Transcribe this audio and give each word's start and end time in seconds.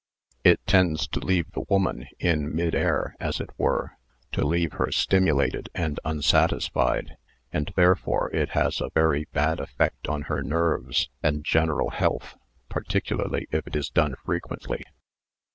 It 0.43 0.49
5* 0.49 0.49
Married 0.49 0.49
Love 0.49 0.65
tends 0.65 1.07
to 1.09 1.19
leave 1.19 1.51
the 1.51 1.65
woman 1.69 2.07
in" 2.17 2.55
mid 2.55 2.73
air" 2.73 3.15
as 3.19 3.39
it 3.39 3.51
were; 3.55 3.91
to 4.31 4.43
leave 4.43 4.73
her 4.73 4.91
stimulated 4.91 5.69
and 5.75 5.99
unsatisfied, 6.03 7.17
and 7.53 7.71
therefore 7.75 8.31
it 8.35 8.49
has 8.57 8.81
a 8.81 8.89
very 8.95 9.27
bad 9.31 9.59
effect 9.59 10.07
on 10.07 10.23
her 10.23 10.41
nerves 10.41 11.07
and 11.21 11.43
general 11.45 11.91
health, 11.91 12.35
particularly 12.67 13.45
if 13.51 13.67
it 13.67 13.75
is 13.75 13.91
done 13.91 14.15
frequently. 14.25 14.83